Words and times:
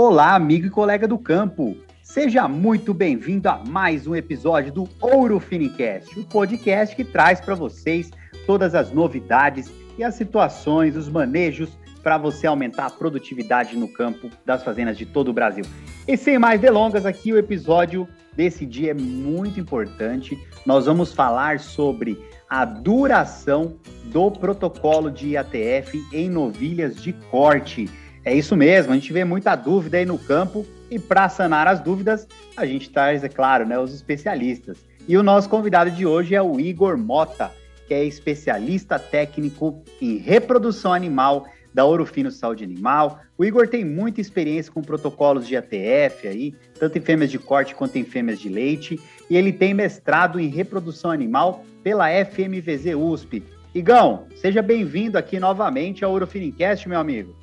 Olá, 0.00 0.36
amigo 0.36 0.66
e 0.66 0.70
colega 0.70 1.08
do 1.08 1.18
campo. 1.18 1.76
Seja 2.02 2.46
muito 2.46 2.94
bem-vindo 2.94 3.48
a 3.48 3.62
mais 3.64 4.06
um 4.06 4.14
episódio 4.14 4.72
do 4.72 4.88
Ouro 5.00 5.40
Finicast, 5.40 6.18
o 6.18 6.24
podcast 6.24 6.94
que 6.94 7.04
traz 7.04 7.40
para 7.40 7.54
vocês 7.54 8.10
todas 8.46 8.74
as 8.74 8.92
novidades 8.92 9.70
e 9.98 10.04
as 10.04 10.14
situações, 10.14 10.96
os 10.96 11.08
manejos 11.08 11.76
para 12.02 12.16
você 12.16 12.46
aumentar 12.46 12.86
a 12.86 12.90
produtividade 12.90 13.76
no 13.76 13.88
campo 13.88 14.30
das 14.46 14.62
fazendas 14.62 14.96
de 14.96 15.04
todo 15.04 15.28
o 15.28 15.32
Brasil. 15.32 15.64
E 16.06 16.16
sem 16.16 16.38
mais 16.38 16.60
delongas, 16.60 17.04
aqui 17.04 17.32
o 17.32 17.38
episódio 17.38 18.08
desse 18.34 18.64
dia 18.64 18.92
é 18.92 18.94
muito 18.94 19.60
importante. 19.60 20.38
Nós 20.64 20.86
vamos 20.86 21.12
falar 21.12 21.58
sobre 21.58 22.16
a 22.48 22.64
duração 22.64 23.76
do 24.04 24.30
protocolo 24.30 25.10
de 25.10 25.30
IATF 25.30 26.02
em 26.12 26.30
novilhas 26.30 26.96
de 26.96 27.12
corte. 27.12 27.90
É 28.24 28.34
isso 28.34 28.56
mesmo, 28.56 28.92
a 28.92 28.94
gente 28.94 29.12
vê 29.12 29.24
muita 29.24 29.54
dúvida 29.54 29.98
aí 29.98 30.06
no 30.06 30.18
campo 30.18 30.66
e 30.90 30.98
para 30.98 31.28
sanar 31.28 31.66
as 31.66 31.80
dúvidas, 31.80 32.26
a 32.56 32.64
gente 32.64 32.90
traz, 32.90 33.22
é 33.22 33.28
claro, 33.28 33.66
né, 33.66 33.78
os 33.78 33.94
especialistas. 33.94 34.78
E 35.06 35.16
o 35.16 35.22
nosso 35.22 35.48
convidado 35.48 35.90
de 35.90 36.06
hoje 36.06 36.34
é 36.34 36.42
o 36.42 36.58
Igor 36.58 36.96
Mota, 36.96 37.50
que 37.86 37.94
é 37.94 38.04
especialista 38.04 38.98
técnico 38.98 39.82
em 40.00 40.16
reprodução 40.18 40.92
animal 40.92 41.46
da 41.72 41.84
Ouro 41.84 42.04
Fino 42.04 42.30
Saúde 42.30 42.64
Animal. 42.64 43.20
O 43.36 43.44
Igor 43.44 43.68
tem 43.68 43.84
muita 43.84 44.20
experiência 44.20 44.72
com 44.72 44.82
protocolos 44.82 45.46
de 45.46 45.56
ATF 45.56 46.26
aí, 46.26 46.54
tanto 46.78 46.98
em 46.98 47.00
fêmeas 47.00 47.30
de 47.30 47.38
corte 47.38 47.74
quanto 47.74 47.96
em 47.96 48.04
fêmeas 48.04 48.38
de 48.38 48.48
leite, 48.48 48.98
e 49.30 49.36
ele 49.36 49.52
tem 49.52 49.74
mestrado 49.74 50.40
em 50.40 50.48
reprodução 50.48 51.10
animal 51.10 51.64
pela 51.82 52.08
FMVZ 52.08 52.94
USP. 52.96 53.42
Igão, 53.74 54.26
seja 54.36 54.62
bem-vindo 54.62 55.18
aqui 55.18 55.38
novamente 55.38 56.04
ao 56.04 56.10
Ouro 56.10 56.26
Finicast, 56.26 56.88
meu 56.88 56.98
amigo. 56.98 57.36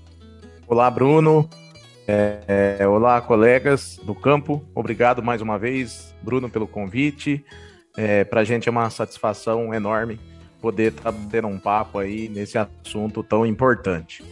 Olá, 0.67 0.89
Bruno. 0.89 1.49
É, 2.07 2.77
é, 2.79 2.87
olá, 2.87 3.21
colegas 3.21 3.99
do 4.03 4.13
campo. 4.13 4.63
Obrigado 4.73 5.23
mais 5.23 5.41
uma 5.41 5.57
vez, 5.57 6.13
Bruno, 6.21 6.49
pelo 6.49 6.67
convite. 6.67 7.43
É, 7.97 8.23
Para 8.23 8.41
a 8.41 8.43
gente 8.43 8.67
é 8.67 8.71
uma 8.71 8.89
satisfação 8.89 9.73
enorme 9.73 10.19
poder 10.61 10.91
estar 10.91 11.11
tá 11.11 11.19
tendo 11.29 11.47
um 11.47 11.59
papo 11.59 11.99
aí 11.99 12.27
nesse 12.27 12.57
assunto 12.57 13.23
tão 13.23 13.45
importante. 13.45 14.23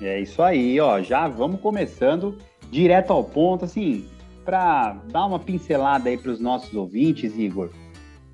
É 0.00 0.18
isso 0.18 0.42
aí, 0.42 0.80
ó. 0.80 1.00
Já 1.00 1.28
vamos 1.28 1.60
começando 1.60 2.38
direto 2.70 3.12
ao 3.12 3.22
ponto, 3.22 3.66
assim, 3.66 4.06
para 4.44 4.96
dar 5.10 5.26
uma 5.26 5.38
pincelada 5.38 6.08
aí 6.08 6.16
para 6.16 6.30
os 6.30 6.40
nossos 6.40 6.74
ouvintes, 6.74 7.36
Igor. 7.38 7.70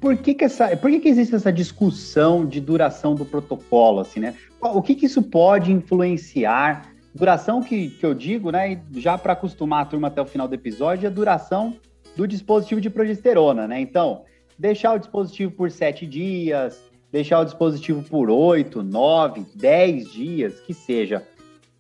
Por 0.01 0.17
que, 0.17 0.35
que, 0.35 0.45
essa, 0.45 0.77
por 0.77 0.91
que, 0.91 1.01
que 1.01 1.09
existe 1.09 1.35
essa 1.35 1.53
discussão 1.53 2.47
de 2.47 2.61
duração 2.61 3.15
do 3.15 3.25
protocolo, 3.25 4.01
assim, 4.01 4.21
né? 4.21 4.35
O 4.61 4.81
que, 4.81 4.95
que 4.95 5.07
isso 5.07 5.23
pode 5.23 5.73
influenciar 5.73 6.93
Duração 7.19 7.61
que, 7.61 7.91
que 7.91 8.07
eu 8.07 8.15
digo, 8.15 8.53
né, 8.53 8.81
já 8.95 9.17
para 9.17 9.33
acostumar 9.33 9.83
a 9.83 9.87
turma 9.87 10.07
até 10.09 10.21
o 10.21 10.27
final 10.27 10.47
do 10.47 10.55
episódio, 10.55 11.07
é 11.07 11.09
a 11.09 11.13
duração 11.13 11.77
do 12.15 12.29
dispositivo 12.29 12.81
de 12.81 12.91
progesterona, 12.91 13.67
né? 13.67 13.81
Então, 13.81 14.23
deixar 14.59 14.95
o 14.95 14.99
dispositivo 14.99 15.51
por 15.51 15.71
sete 15.71 16.07
dias, 16.07 16.81
deixar 17.11 17.41
o 17.41 17.45
dispositivo 17.45 18.03
por 18.03 18.31
oito, 18.31 18.85
nove, 18.85 19.45
dez 19.55 20.13
dias, 20.13 20.61
que 20.61 20.73
seja. 20.75 21.25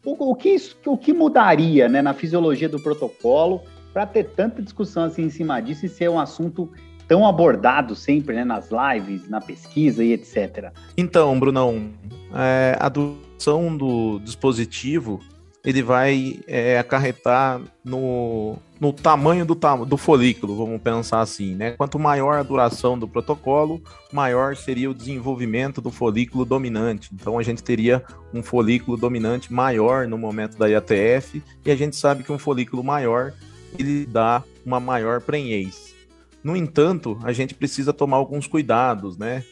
O, 0.05 0.31
o, 0.31 0.35
que, 0.35 0.51
isso, 0.51 0.77
o 0.87 0.97
que 0.97 1.13
mudaria 1.13 1.89
né, 1.89 2.01
na 2.01 2.15
fisiologia 2.15 2.69
do 2.69 2.81
protocolo 2.81 3.63
para 3.93 4.07
ter 4.07 4.25
tanta 4.25 4.63
discussão 4.63 5.05
assim 5.05 5.23
em 5.23 5.31
cima 5.31 5.61
disso 5.61 5.87
e 5.87 5.89
ser 5.89 6.09
um 6.09 6.19
assunto 6.19 6.71
tão 7.07 7.27
abordado 7.27 7.97
sempre 7.97 8.37
né, 8.37 8.45
nas 8.45 8.69
lives, 8.71 9.29
na 9.29 9.41
pesquisa 9.41 10.05
e 10.05 10.13
etc. 10.13 10.73
Então, 10.97 11.39
Brunão, 11.41 11.91
é, 12.35 12.77
a 12.79 12.89
duração 12.89 13.75
do 13.77 14.21
dispositivo 14.21 15.21
ele 15.65 15.83
vai 15.83 16.41
é, 16.47 16.79
acarretar 16.79 17.61
no, 17.85 18.57
no 18.81 18.93
tamanho 18.93 19.45
do, 19.45 19.55
do 19.85 19.97
folículo, 19.97 20.57
vamos 20.57 20.81
pensar 20.81 21.21
assim, 21.21 21.55
né? 21.55 21.73
Quanto 21.73 21.99
maior 21.99 22.39
a 22.39 22.43
duração 22.43 22.99
do 22.99 23.09
protocolo, 23.09 23.83
maior 24.13 24.57
seria 24.57 24.91
o 24.91 24.95
desenvolvimento 24.95 25.81
do 25.81 25.91
folículo 25.91 26.45
dominante. 26.45 27.11
Então 27.13 27.39
a 27.39 27.43
gente 27.43 27.63
teria 27.63 28.03
um 28.33 28.43
folículo 28.43 28.97
dominante 28.97 29.53
maior 29.53 30.07
no 30.07 30.17
momento 30.17 30.57
da 30.57 30.69
IATF, 30.69 31.43
e 31.65 31.71
a 31.71 31.77
gente 31.77 31.97
sabe 31.97 32.23
que 32.23 32.33
um 32.33 32.39
folículo 32.39 32.85
maior 32.85 33.33
ele 33.79 34.07
dá 34.07 34.45
uma 34.65 34.79
maior 34.79 35.21
prenhez. 35.21 35.95
No 36.43 36.57
entanto, 36.57 37.19
a 37.23 37.33
gente 37.33 37.55
precisa 37.55 37.93
tomar 37.93 38.17
alguns 38.17 38.47
cuidados, 38.47 39.17
né? 39.17 39.43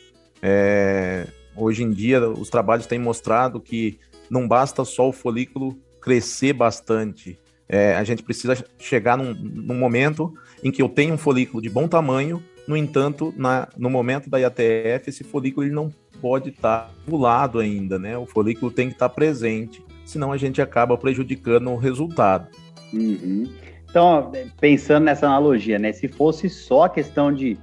É, 0.41 1.27
hoje 1.56 1.82
em 1.82 1.91
dia, 1.91 2.28
os 2.28 2.49
trabalhos 2.49 2.87
têm 2.87 2.99
mostrado 2.99 3.60
que 3.60 3.99
não 4.31 4.47
basta 4.47 4.84
só 4.84 5.09
o 5.09 5.12
folículo 5.12 5.77
crescer 6.00 6.53
bastante. 6.53 7.38
É, 7.69 7.97
a 7.97 8.04
gente 8.04 8.22
precisa 8.22 8.65
chegar 8.78 9.19
num, 9.19 9.34
num, 9.34 9.75
momento 9.75 10.33
em 10.62 10.71
que 10.71 10.81
eu 10.81 10.88
tenho 10.88 11.15
um 11.15 11.19
folículo 11.19 11.60
de 11.60 11.69
bom 11.69 11.88
tamanho, 11.88 12.41
no 12.66 12.77
entanto, 12.77 13.34
na, 13.37 13.69
no 13.77 13.91
momento 13.91 14.31
da 14.31 14.38
IATF, 14.38 15.09
esse 15.09 15.25
folículo 15.25 15.66
ele 15.66 15.75
não 15.75 15.93
pode 16.21 16.50
estar 16.50 16.91
tá 17.09 17.59
ainda, 17.59 17.98
né? 17.98 18.16
O 18.16 18.27
folículo 18.27 18.71
tem 18.71 18.88
que 18.88 18.94
estar 18.94 19.09
tá 19.09 19.15
presente, 19.15 19.84
senão 20.04 20.33
a 20.33 20.37
gente 20.37 20.62
acaba 20.62 20.97
prejudicando 20.97 21.71
o 21.71 21.77
resultado. 21.77 22.48
Uhum. 22.93 23.48
Então, 23.97 24.31
pensando 24.61 25.05
nessa 25.05 25.25
analogia, 25.25 25.79
né? 25.79 25.91
Se 25.91 26.07
fosse 26.07 26.51
só 26.51 26.83
a 26.83 26.89
questão 26.91 27.33
de 27.33 27.57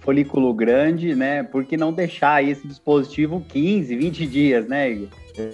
folículo 0.00 0.52
grande, 0.52 1.14
né? 1.14 1.42
Por 1.42 1.64
que 1.64 1.78
não 1.78 1.94
deixar 1.94 2.44
esse 2.44 2.68
dispositivo 2.68 3.42
15, 3.48 3.96
20 3.96 4.26
dias, 4.26 4.68
né, 4.68 4.90
Igor? 4.90 5.08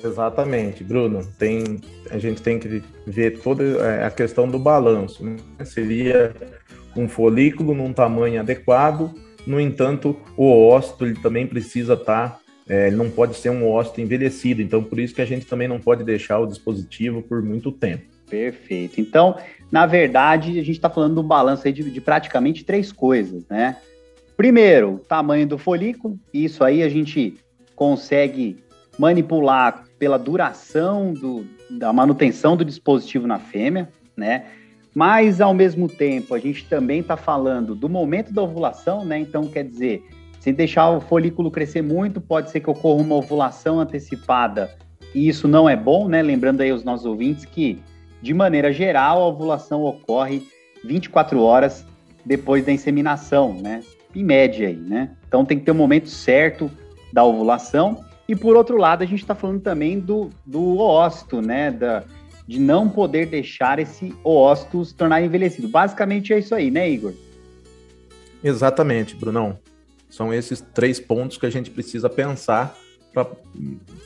Exatamente, 0.05 0.83
Bruno. 0.83 1.21
Tem, 1.39 1.81
a 2.11 2.19
gente 2.19 2.43
tem 2.43 2.59
que 2.59 2.83
ver 3.07 3.39
toda 3.43 3.63
é, 3.63 4.05
a 4.05 4.11
questão 4.11 4.49
do 4.49 4.59
balanço. 4.59 5.25
Né? 5.25 5.37
Seria 5.65 6.35
um 6.97 7.09
folículo 7.09 7.73
num 7.73 7.93
tamanho 7.93 8.41
adequado, 8.41 9.15
no 9.47 9.61
entanto, 9.61 10.17
o 10.37 10.51
óssito 10.67 11.07
ele 11.07 11.15
também 11.15 11.47
precisa 11.47 11.93
estar, 11.95 12.31
tá, 12.31 12.41
é, 12.69 12.89
ele 12.89 12.97
não 12.97 13.09
pode 13.09 13.37
ser 13.37 13.51
um 13.51 13.71
óssito 13.71 14.01
envelhecido, 14.01 14.61
então 14.61 14.83
por 14.83 14.99
isso 14.99 15.15
que 15.15 15.23
a 15.23 15.27
gente 15.27 15.47
também 15.47 15.69
não 15.69 15.79
pode 15.79 16.03
deixar 16.03 16.41
o 16.41 16.47
dispositivo 16.47 17.23
por 17.23 17.41
muito 17.41 17.71
tempo. 17.71 18.14
Perfeito. 18.35 19.01
Então, 19.01 19.37
na 19.71 19.87
verdade, 19.87 20.59
a 20.59 20.65
gente 20.65 20.73
está 20.73 20.91
falando 20.91 21.15
do 21.15 21.23
balanço 21.23 21.69
aí 21.69 21.73
de, 21.73 21.89
de, 21.89 22.01
praticamente 22.01 22.65
três 22.65 22.91
coisas, 22.91 23.47
né? 23.49 23.77
Primeiro, 24.37 24.95
o 24.95 24.99
tamanho 24.99 25.47
do 25.47 25.57
folículo, 25.57 26.19
isso 26.33 26.65
aí 26.65 26.83
a 26.83 26.89
gente 26.89 27.37
consegue 27.77 28.59
manipular 28.99 29.85
pela 30.01 30.19
duração 30.19 31.13
do, 31.13 31.47
da 31.71 31.93
manutenção 31.93 32.57
do 32.57 32.65
dispositivo 32.65 33.25
na 33.29 33.39
fêmea, 33.39 33.89
né? 34.17 34.47
Mas, 34.93 35.41
ao 35.41 35.55
mesmo 35.55 35.87
tempo, 35.89 36.35
a 36.35 36.39
gente 36.41 36.65
também 36.69 37.01
está 37.01 37.17
falando 37.17 37.73
do 37.77 37.89
momento 37.89 38.33
da 38.33 38.43
ovulação, 38.43 39.05
né? 39.05 39.17
Então, 39.21 39.47
quer 39.47 39.63
dizer, 39.63 40.03
se 40.41 40.53
deixar 40.53 40.91
o 40.91 41.01
folículo 41.01 41.53
crescer 41.53 41.83
muito, 41.83 42.21
pode 42.21 42.51
ser 42.51 42.59
que 42.59 42.71
ocorra 42.71 43.01
uma 43.01 43.15
ovulação 43.15 43.79
antecipada 43.79 44.71
e 45.15 45.29
isso 45.29 45.47
não 45.47 45.69
é 45.69 45.77
bom, 45.77 46.09
né? 46.09 46.21
Lembrando 46.21 46.61
aí 46.61 46.73
os 46.73 46.83
nossos 46.83 47.07
ouvintes 47.07 47.45
que, 47.45 47.79
de 48.25 48.33
maneira 48.33 48.73
geral, 48.73 49.21
a 49.21 49.27
ovulação 49.27 49.83
ocorre 49.83 50.49
24 50.83 51.43
horas 51.43 51.85
depois 52.25 52.65
da 52.65 52.73
inseminação, 52.73 53.53
né? 53.53 53.83
Em 54.17 54.25
média 54.25 54.67
aí, 54.67 54.77
né? 54.77 55.11
Então 55.29 55.45
tem 55.45 55.59
que 55.59 55.65
ter 55.67 55.73
o 55.73 55.75
um 55.75 55.77
momento 55.77 56.09
certo 56.09 56.71
da 57.13 57.23
ovulação 57.23 58.03
e 58.27 58.35
por 58.35 58.57
outro 58.57 58.79
lado, 58.79 59.03
a 59.03 59.07
gente 59.07 59.21
está 59.21 59.35
falando 59.35 59.61
também 59.61 60.01
do, 60.01 60.31
do 60.47 60.79
né? 61.43 61.71
Da, 61.71 62.03
de 62.49 62.59
não 62.59 62.89
poder 62.89 63.27
deixar 63.27 63.79
esse 63.79 64.15
ósito 64.25 64.83
se 64.87 64.95
tornar 64.95 65.21
envelhecido. 65.23 65.69
Basicamente 65.69 66.33
é 66.33 66.39
isso 66.39 66.55
aí, 66.55 66.71
né, 66.71 66.89
Igor? 66.91 67.13
Exatamente, 68.43 69.15
Brunão. 69.15 69.59
São 70.09 70.33
esses 70.33 70.63
três 70.63 70.99
pontos 70.99 71.37
que 71.37 71.45
a 71.45 71.51
gente 71.51 71.71
precisa 71.71 72.09
pensar 72.09 72.75
para 73.13 73.27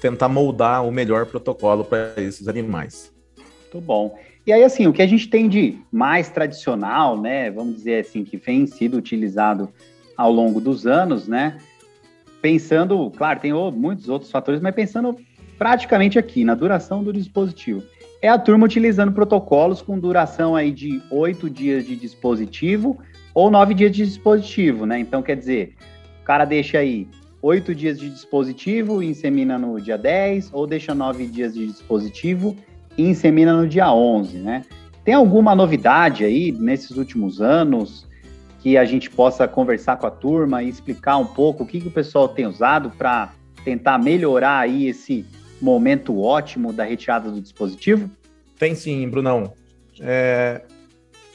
tentar 0.00 0.28
moldar 0.28 0.84
o 0.84 0.90
melhor 0.90 1.26
protocolo 1.26 1.84
para 1.84 2.14
esses 2.16 2.48
animais. 2.48 3.16
Muito 3.72 3.80
bom. 3.84 4.18
E 4.46 4.52
aí, 4.52 4.64
assim, 4.64 4.86
o 4.86 4.92
que 4.92 5.02
a 5.02 5.06
gente 5.06 5.28
tem 5.28 5.48
de 5.48 5.78
mais 5.92 6.30
tradicional, 6.30 7.20
né? 7.20 7.50
Vamos 7.50 7.76
dizer 7.76 8.00
assim, 8.00 8.24
que 8.24 8.36
vem 8.36 8.66
sido 8.66 8.96
utilizado 8.96 9.68
ao 10.16 10.32
longo 10.32 10.60
dos 10.60 10.86
anos, 10.86 11.28
né? 11.28 11.58
pensando, 12.40 13.10
claro, 13.10 13.40
tem 13.40 13.52
muitos 13.52 14.08
outros 14.08 14.30
fatores, 14.30 14.60
mas 14.60 14.74
pensando 14.74 15.16
praticamente 15.58 16.18
aqui 16.18 16.44
na 16.44 16.54
duração 16.54 17.02
do 17.02 17.12
dispositivo. 17.12 17.82
É 18.20 18.28
a 18.28 18.38
turma 18.38 18.66
utilizando 18.66 19.12
protocolos 19.12 19.82
com 19.82 19.98
duração 19.98 20.56
aí 20.56 20.70
de 20.70 21.00
oito 21.10 21.48
dias 21.48 21.86
de 21.86 21.94
dispositivo 21.94 22.98
ou 23.34 23.50
nove 23.50 23.74
dias 23.74 23.92
de 23.92 24.04
dispositivo, 24.04 24.86
né? 24.86 24.98
Então, 24.98 25.22
quer 25.22 25.36
dizer, 25.36 25.74
o 26.20 26.24
cara 26.24 26.44
deixa 26.44 26.78
aí 26.78 27.06
oito 27.40 27.74
dias 27.74 27.98
de 27.98 28.10
dispositivo 28.10 29.02
e 29.02 29.06
insemina 29.06 29.56
no 29.56 29.80
dia 29.80 29.96
10, 29.96 30.50
ou 30.52 30.66
deixa 30.66 30.94
nove 30.94 31.26
dias 31.26 31.54
de 31.54 31.66
dispositivo 31.66 32.56
e 32.98 33.04
insemina 33.04 33.54
no 33.54 33.66
dia 33.66 33.92
11, 33.92 34.38
né? 34.38 34.64
Tem 35.04 35.14
alguma 35.14 35.54
novidade 35.54 36.24
aí 36.24 36.52
nesses 36.52 36.96
últimos 36.96 37.40
anos 37.40 38.06
que 38.60 38.76
a 38.76 38.84
gente 38.84 39.08
possa 39.08 39.46
conversar 39.46 39.96
com 39.96 40.06
a 40.06 40.10
turma 40.10 40.62
e 40.62 40.68
explicar 40.68 41.16
um 41.16 41.24
pouco 41.24 41.62
o 41.62 41.66
que, 41.66 41.80
que 41.80 41.88
o 41.88 41.92
pessoal 41.92 42.28
tem 42.28 42.44
usado 42.46 42.90
para 42.90 43.32
tentar 43.64 43.98
melhorar 43.98 44.58
aí 44.58 44.88
esse 44.88 45.24
momento 45.62 46.20
ótimo 46.20 46.72
da 46.72 46.84
retirada 46.84 47.30
do 47.30 47.40
dispositivo? 47.40 48.10
Tem 48.58 48.74
sim, 48.74 49.08
Brunão. 49.08 49.52
É, 50.00 50.62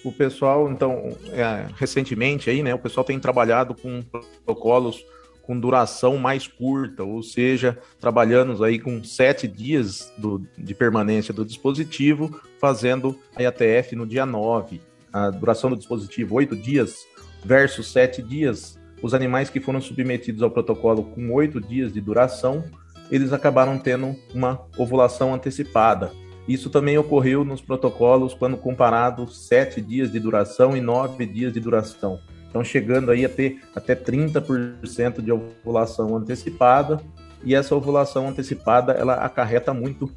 o 0.04 0.12
pessoal, 0.12 0.70
então, 0.70 1.18
é, 1.32 1.66
recentemente 1.78 2.50
aí, 2.50 2.62
né, 2.62 2.76
o 2.76 2.80
pessoal 2.80 3.06
tem 3.06 3.18
trabalhado 3.20 3.74
com 3.74 4.02
protocolos 4.02 5.04
com 5.44 5.60
duração 5.60 6.18
mais 6.18 6.48
curta, 6.48 7.04
ou 7.04 7.22
seja, 7.22 7.78
trabalhando 8.00 8.64
aí 8.64 8.80
com 8.80 9.04
sete 9.04 9.48
dias 9.48 10.12
do, 10.18 10.42
de 10.58 10.74
permanência 10.74 11.34
do 11.34 11.46
dispositivo, 11.46 12.42
fazendo 12.60 13.20
a 13.36 13.44
IATF 13.44 13.96
no 13.96 14.08
dia 14.08 14.26
9. 14.26 14.82
A 15.12 15.30
duração 15.30 15.70
do 15.70 15.76
dispositivo, 15.76 16.36
oito 16.36 16.56
dias 16.56 17.06
versus 17.44 17.92
sete 17.92 18.22
dias. 18.22 18.80
Os 19.02 19.14
animais 19.14 19.50
que 19.50 19.60
foram 19.60 19.82
submetidos 19.82 20.42
ao 20.42 20.50
protocolo 20.50 21.04
com 21.04 21.32
oito 21.34 21.60
dias 21.60 21.92
de 21.92 22.00
duração, 22.00 22.64
eles 23.12 23.34
acabaram 23.34 23.78
tendo 23.78 24.16
uma 24.34 24.66
ovulação 24.78 25.34
antecipada. 25.34 26.12
Isso 26.48 26.70
também 26.70 26.98
ocorreu 26.98 27.44
nos 27.44 27.62
protocolos 27.62 28.34
quando 28.34 28.58
comparado 28.58 29.30
sete 29.30 29.82
dias 29.82 30.12
de 30.12 30.20
duração 30.20 30.76
e 30.76 30.82
nove 30.82 31.26
dias 31.26 31.54
de 31.54 31.60
duração. 31.60 32.20
Então, 32.54 32.64
chegando 32.64 33.10
aí 33.10 33.26
a 33.26 33.30
ter 33.30 33.64
até 33.76 33.96
30% 33.96 35.24
de 35.24 35.32
ovulação 35.32 36.16
antecipada, 36.16 37.02
e 37.44 37.56
essa 37.56 37.76
ovulação 37.76 38.30
antecipada 38.30 38.94
ela 38.94 39.16
acarreta 39.16 39.74
muito 39.74 40.08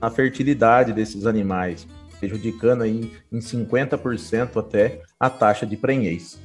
a 0.00 0.10
fertilidade 0.10 0.92
desses 0.92 1.26
animais, 1.26 1.86
prejudicando 2.18 2.82
aí 2.82 3.12
em 3.30 3.38
50% 3.38 4.56
até 4.56 5.00
a 5.18 5.30
taxa 5.30 5.64
de 5.64 5.76
prenhez. 5.76 6.40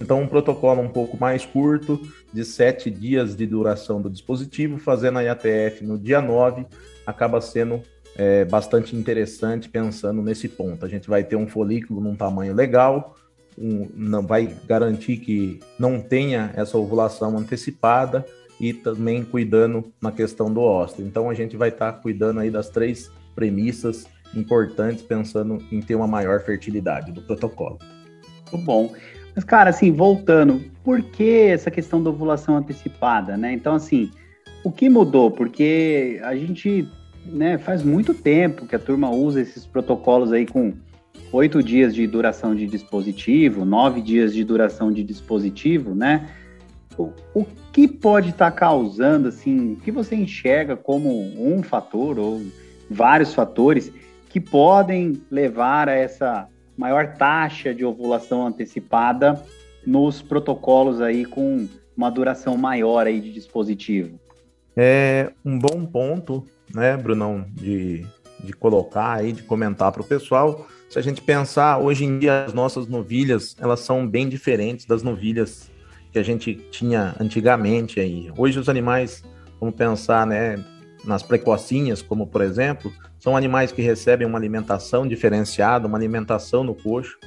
Então, 0.00 0.20
um 0.20 0.26
protocolo 0.26 0.82
um 0.82 0.88
pouco 0.88 1.16
mais 1.16 1.46
curto, 1.46 2.00
de 2.32 2.44
sete 2.44 2.90
dias 2.90 3.36
de 3.36 3.46
duração 3.46 4.02
do 4.02 4.10
dispositivo, 4.10 4.76
fazendo 4.76 5.20
a 5.20 5.22
IATF 5.22 5.84
no 5.84 5.96
dia 5.96 6.20
9, 6.20 6.66
acaba 7.06 7.40
sendo 7.40 7.80
é, 8.16 8.44
bastante 8.44 8.96
interessante 8.96 9.68
pensando 9.68 10.20
nesse 10.20 10.48
ponto. 10.48 10.84
A 10.84 10.88
gente 10.88 11.08
vai 11.08 11.22
ter 11.22 11.36
um 11.36 11.46
folículo 11.46 12.00
num 12.00 12.16
tamanho 12.16 12.52
legal, 12.52 13.14
um, 13.58 13.88
não 13.94 14.26
vai 14.26 14.54
garantir 14.66 15.18
que 15.18 15.60
não 15.78 16.00
tenha 16.00 16.52
essa 16.54 16.76
ovulação 16.76 17.36
antecipada 17.36 18.24
e 18.60 18.72
também 18.72 19.24
cuidando 19.24 19.92
na 20.00 20.12
questão 20.12 20.52
do 20.52 20.60
ósteo. 20.60 21.04
Então 21.06 21.28
a 21.28 21.34
gente 21.34 21.56
vai 21.56 21.68
estar 21.68 21.92
tá 21.92 21.98
cuidando 21.98 22.40
aí 22.40 22.50
das 22.50 22.68
três 22.68 23.10
premissas 23.34 24.06
importantes 24.34 25.02
pensando 25.02 25.62
em 25.70 25.80
ter 25.80 25.94
uma 25.94 26.06
maior 26.06 26.40
fertilidade 26.40 27.12
do 27.12 27.22
protocolo. 27.22 27.78
Muito 28.52 28.64
bom. 28.64 28.92
Mas, 29.34 29.44
cara, 29.44 29.70
assim, 29.70 29.90
voltando, 29.90 30.62
por 30.82 31.02
que 31.02 31.48
essa 31.48 31.70
questão 31.70 32.02
da 32.02 32.10
ovulação 32.10 32.56
antecipada, 32.56 33.36
né? 33.36 33.52
Então, 33.52 33.74
assim, 33.74 34.10
o 34.62 34.70
que 34.70 34.88
mudou? 34.88 35.30
Porque 35.30 36.20
a 36.22 36.36
gente 36.36 36.88
né, 37.26 37.58
faz 37.58 37.82
muito 37.82 38.14
tempo 38.14 38.66
que 38.66 38.76
a 38.76 38.78
turma 38.78 39.10
usa 39.10 39.40
esses 39.40 39.66
protocolos 39.66 40.32
aí 40.32 40.46
com 40.46 40.72
oito 41.32 41.62
dias 41.62 41.94
de 41.94 42.06
duração 42.06 42.54
de 42.54 42.66
dispositivo, 42.66 43.64
nove 43.64 44.00
dias 44.00 44.32
de 44.32 44.44
duração 44.44 44.92
de 44.92 45.02
dispositivo, 45.02 45.94
né? 45.94 46.30
O, 46.96 47.12
o 47.34 47.46
que 47.72 47.88
pode 47.88 48.30
estar 48.30 48.50
tá 48.50 48.56
causando, 48.56 49.28
assim, 49.28 49.72
o 49.72 49.76
que 49.76 49.90
você 49.90 50.14
enxerga 50.14 50.76
como 50.76 51.10
um 51.10 51.62
fator 51.62 52.18
ou 52.18 52.42
vários 52.88 53.34
fatores 53.34 53.92
que 54.28 54.40
podem 54.40 55.20
levar 55.30 55.88
a 55.88 55.94
essa 55.94 56.48
maior 56.76 57.14
taxa 57.16 57.74
de 57.74 57.84
ovulação 57.84 58.46
antecipada 58.46 59.42
nos 59.86 60.22
protocolos 60.22 61.00
aí 61.00 61.24
com 61.24 61.68
uma 61.96 62.10
duração 62.10 62.56
maior 62.56 63.06
aí 63.06 63.20
de 63.20 63.32
dispositivo? 63.32 64.18
É 64.76 65.32
um 65.44 65.58
bom 65.58 65.84
ponto 65.86 66.44
né, 66.72 66.96
Brunão, 66.96 67.46
de, 67.52 68.04
de 68.42 68.52
colocar 68.52 69.14
aí, 69.14 69.32
de 69.32 69.42
comentar 69.42 69.92
para 69.92 70.02
o 70.02 70.04
pessoal. 70.04 70.66
Se 70.94 71.00
a 71.00 71.02
gente 71.02 71.20
pensar, 71.20 71.78
hoje 71.78 72.04
em 72.04 72.20
dia 72.20 72.44
as 72.44 72.52
nossas 72.52 72.86
novilhas, 72.86 73.56
elas 73.58 73.80
são 73.80 74.06
bem 74.06 74.28
diferentes 74.28 74.86
das 74.86 75.02
novilhas 75.02 75.68
que 76.12 76.20
a 76.20 76.22
gente 76.22 76.54
tinha 76.70 77.16
antigamente 77.18 77.98
aí. 77.98 78.30
Hoje 78.38 78.60
os 78.60 78.68
animais, 78.68 79.24
vamos 79.58 79.74
pensar, 79.74 80.24
né, 80.24 80.54
nas 81.04 81.20
precocinhas, 81.20 82.00
como 82.00 82.28
por 82.28 82.42
exemplo, 82.42 82.92
são 83.18 83.36
animais 83.36 83.72
que 83.72 83.82
recebem 83.82 84.24
uma 84.24 84.38
alimentação 84.38 85.04
diferenciada, 85.04 85.88
uma 85.88 85.98
alimentação 85.98 86.62
no 86.62 86.76
coxo. 86.76 87.18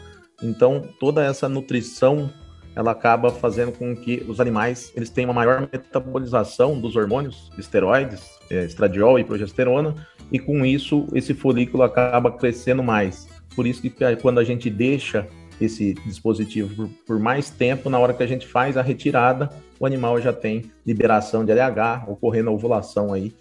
Então, 0.41 0.87
toda 0.97 1.21
essa 1.25 1.49
nutrição 1.49 2.31
ela 2.73 2.91
acaba 2.91 3.31
fazendo 3.31 3.73
com 3.73 3.93
que 3.97 4.23
os 4.29 4.39
animais 4.39 4.93
eles 4.95 5.09
tenham 5.09 5.27
uma 5.27 5.43
maior 5.43 5.67
metabolização 5.69 6.79
dos 6.79 6.95
hormônios, 6.95 7.51
esteroides, 7.57 8.21
é, 8.49 8.63
estradiol 8.63 9.19
e 9.19 9.25
progesterona, 9.25 9.93
e 10.31 10.39
com 10.39 10.65
isso 10.65 11.05
esse 11.13 11.33
folículo 11.33 11.83
acaba 11.83 12.31
crescendo 12.31 12.81
mais. 12.81 13.35
Por 13.57 13.65
isso 13.65 13.81
que 13.81 13.91
quando 14.21 14.39
a 14.39 14.43
gente 14.43 14.69
deixa 14.69 15.27
esse 15.59 15.95
dispositivo 16.05 16.75
por, 16.75 16.89
por, 17.07 17.19
mais 17.19 17.49
tempo, 17.49 17.89
na 17.89 17.97
hora 17.97 18.13
que 18.13 18.21
a 18.21 18.27
gente 18.27 18.45
faz 18.45 18.77
a 18.77 18.83
retirada, 18.83 19.49
o 19.79 19.85
animal 19.87 20.21
já 20.21 20.31
tem 20.31 20.65
liberação 20.85 21.43
de 21.43 21.51
LH, 21.51 22.05
ocorrendo 22.07 22.51
a 22.51 22.53
ovulação 22.53 23.11
aí 23.11 23.33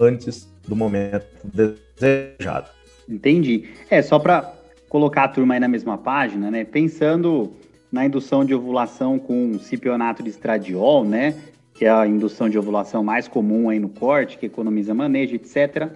antes 0.00 0.50
do 0.66 0.74
momento 0.74 1.26
desejado. 1.44 2.70
Entendi. 3.06 3.68
É, 3.90 4.00
só 4.00 4.18
para 4.18 4.54
colocar 4.88 5.24
a 5.24 5.28
turma 5.28 5.52
aí 5.52 5.60
na 5.60 5.68
mesma 5.68 5.98
página, 5.98 6.50
né? 6.50 6.64
Pensando 6.64 7.52
na 7.92 8.06
indução 8.06 8.42
de 8.42 8.54
ovulação 8.54 9.18
com 9.18 9.58
cipionato 9.58 10.22
de 10.22 10.30
estradiol, 10.30 11.04
né? 11.04 11.34
Que 11.74 11.84
é 11.84 11.90
a 11.90 12.06
indução 12.06 12.48
de 12.48 12.58
ovulação 12.58 13.04
mais 13.04 13.28
comum 13.28 13.68
aí 13.68 13.78
no 13.78 13.90
corte, 13.90 14.38
que 14.38 14.46
economiza 14.46 14.94
manejo, 14.94 15.34
etc. 15.34 15.90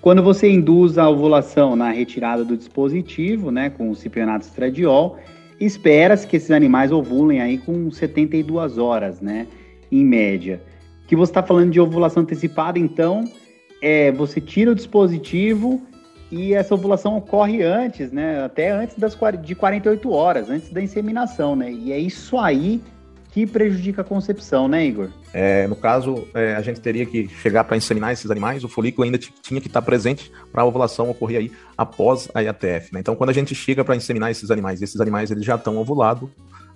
Quando 0.00 0.22
você 0.22 0.50
induz 0.50 0.96
a 0.96 1.08
ovulação 1.08 1.76
na 1.76 1.90
retirada 1.90 2.42
do 2.42 2.56
dispositivo, 2.56 3.50
né, 3.50 3.68
com 3.68 3.90
o 3.90 3.94
cipionato 3.94 4.46
estradiol, 4.46 5.18
espera-se 5.60 6.26
que 6.26 6.36
esses 6.36 6.50
animais 6.50 6.90
ovulem 6.90 7.40
aí 7.40 7.58
com 7.58 7.90
72 7.90 8.78
horas, 8.78 9.20
né, 9.20 9.46
em 9.92 10.02
média. 10.02 10.62
Que 11.06 11.14
você 11.14 11.30
está 11.30 11.42
falando 11.42 11.70
de 11.70 11.80
ovulação 11.80 12.22
antecipada, 12.22 12.78
então, 12.78 13.24
é, 13.82 14.10
você 14.12 14.40
tira 14.40 14.70
o 14.70 14.74
dispositivo 14.74 15.82
e 16.30 16.54
essa 16.54 16.74
ovulação 16.74 17.18
ocorre 17.18 17.62
antes, 17.62 18.12
né? 18.12 18.42
Até 18.44 18.70
antes 18.70 18.96
das 18.96 19.18
de 19.42 19.54
48 19.54 20.10
horas, 20.12 20.48
antes 20.48 20.70
da 20.70 20.80
inseminação, 20.80 21.56
né? 21.56 21.72
E 21.72 21.92
é 21.92 21.98
isso 21.98 22.38
aí 22.38 22.80
que 23.32 23.46
prejudica 23.46 24.02
a 24.02 24.04
concepção, 24.04 24.66
né, 24.66 24.84
Igor? 24.84 25.08
É, 25.32 25.66
no 25.66 25.76
caso, 25.76 26.26
é, 26.34 26.54
a 26.54 26.62
gente 26.62 26.80
teria 26.80 27.06
que 27.06 27.28
chegar 27.28 27.64
para 27.64 27.76
inseminar 27.76 28.12
esses 28.12 28.30
animais, 28.30 28.64
o 28.64 28.68
folículo 28.68 29.04
ainda 29.04 29.18
tinha 29.18 29.60
que 29.60 29.68
estar 29.68 29.82
presente 29.82 30.30
para 30.52 30.62
a 30.62 30.64
ovulação 30.64 31.10
ocorrer 31.10 31.38
aí 31.38 31.52
após 31.78 32.28
a 32.34 32.40
IATF, 32.40 32.92
né? 32.92 33.00
Então, 33.00 33.14
quando 33.14 33.30
a 33.30 33.32
gente 33.32 33.54
chega 33.54 33.84
para 33.84 33.94
inseminar 33.94 34.30
esses 34.30 34.50
animais, 34.50 34.80
e 34.80 34.84
esses 34.84 35.00
animais 35.00 35.30
eles 35.30 35.44
já 35.44 35.54
estão 35.54 35.76
ovulados, 35.76 36.28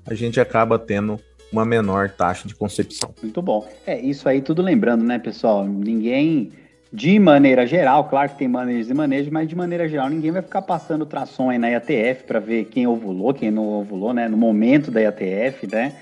a 0.06 0.14
gente 0.14 0.40
acaba 0.40 0.78
tendo 0.78 1.18
uma 1.50 1.64
menor 1.64 2.10
taxa 2.10 2.46
de 2.46 2.54
concepção. 2.54 3.10
Muito 3.22 3.40
bom. 3.42 3.68
É, 3.86 4.00
isso 4.00 4.28
aí 4.28 4.40
tudo 4.40 4.62
lembrando, 4.62 5.04
né, 5.04 5.18
pessoal? 5.18 5.64
Ninguém 5.66 6.52
de 6.92 7.18
maneira 7.18 7.66
geral, 7.66 8.04
claro 8.04 8.30
que 8.30 8.38
tem 8.38 8.46
manejos 8.46 8.88
e 8.88 8.94
manejos, 8.94 9.28
mas 9.32 9.48
de 9.48 9.56
maneira 9.56 9.88
geral 9.88 10.08
ninguém 10.08 10.30
vai 10.30 10.42
ficar 10.42 10.62
passando 10.62 11.04
tração 11.04 11.50
aí 11.50 11.58
na 11.58 11.68
IATF 11.68 12.22
para 12.24 12.38
ver 12.38 12.66
quem 12.66 12.86
ovulou, 12.86 13.34
quem 13.34 13.50
não 13.50 13.64
ovulou, 13.64 14.14
né? 14.14 14.28
No 14.28 14.36
momento 14.36 14.92
da 14.92 15.00
IATF, 15.00 15.66
né? 15.66 15.92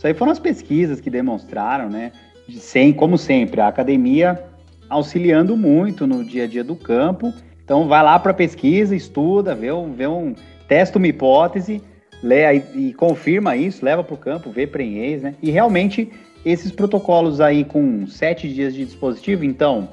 Isso 0.00 0.06
aí 0.06 0.14
foram 0.14 0.32
as 0.32 0.38
pesquisas 0.38 0.98
que 0.98 1.10
demonstraram, 1.10 1.90
né? 1.90 2.10
Sem, 2.48 2.90
como 2.90 3.18
sempre, 3.18 3.60
a 3.60 3.68
academia 3.68 4.42
auxiliando 4.88 5.54
muito 5.58 6.06
no 6.06 6.24
dia 6.24 6.44
a 6.44 6.46
dia 6.46 6.64
do 6.64 6.74
campo. 6.74 7.34
Então 7.62 7.86
vai 7.86 8.02
lá 8.02 8.18
para 8.18 8.30
a 8.30 8.34
pesquisa, 8.34 8.96
estuda, 8.96 9.54
vê 9.54 9.70
um, 9.70 9.92
vê 9.92 10.06
um, 10.06 10.34
testa 10.66 10.96
uma 10.96 11.06
hipótese, 11.06 11.82
lê 12.22 12.56
e, 12.56 12.88
e 12.88 12.94
confirma 12.94 13.54
isso, 13.56 13.84
leva 13.84 14.02
para 14.02 14.14
o 14.14 14.16
campo, 14.16 14.48
vê 14.50 14.66
prenhez, 14.66 15.20
né? 15.20 15.34
E 15.42 15.50
realmente 15.50 16.10
esses 16.46 16.72
protocolos 16.72 17.38
aí 17.38 17.62
com 17.62 18.06
sete 18.06 18.48
dias 18.48 18.72
de 18.72 18.86
dispositivo, 18.86 19.44
então 19.44 19.90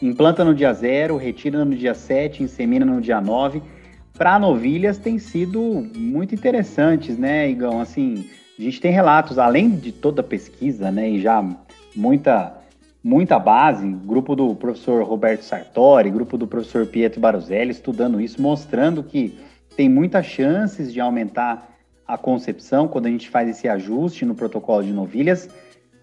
Implanta 0.00 0.44
no 0.44 0.54
dia 0.54 0.72
0, 0.72 1.16
retira 1.16 1.64
no 1.64 1.74
dia 1.74 1.92
7, 1.92 2.44
insemina 2.44 2.86
no 2.86 3.00
dia 3.00 3.20
9. 3.20 3.60
Para 4.16 4.38
novilhas 4.38 4.96
tem 4.96 5.18
sido 5.18 5.60
muito 5.96 6.36
interessantes, 6.36 7.18
né, 7.18 7.50
Igão? 7.50 7.80
Assim, 7.80 8.24
a 8.58 8.62
gente 8.62 8.80
tem 8.80 8.90
relatos, 8.90 9.38
além 9.38 9.70
de 9.70 9.92
toda 9.92 10.20
a 10.20 10.24
pesquisa, 10.24 10.90
né, 10.90 11.08
e 11.08 11.20
já 11.20 11.44
muita 11.94 12.58
muita 13.02 13.38
base, 13.38 13.86
grupo 13.86 14.34
do 14.34 14.54
professor 14.54 15.02
Roberto 15.04 15.42
Sartori, 15.42 16.10
grupo 16.10 16.36
do 16.36 16.46
professor 16.46 16.84
Pietro 16.84 17.20
Baruzelli 17.20 17.70
estudando 17.70 18.20
isso, 18.20 18.42
mostrando 18.42 19.02
que 19.02 19.38
tem 19.76 19.88
muitas 19.88 20.26
chances 20.26 20.92
de 20.92 21.00
aumentar 21.00 21.68
a 22.06 22.18
concepção 22.18 22.88
quando 22.88 23.06
a 23.06 23.10
gente 23.10 23.30
faz 23.30 23.48
esse 23.48 23.68
ajuste 23.68 24.24
no 24.24 24.34
protocolo 24.34 24.82
de 24.82 24.92
novilhas. 24.92 25.48